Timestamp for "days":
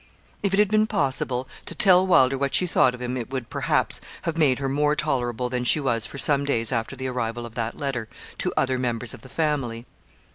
6.43-6.71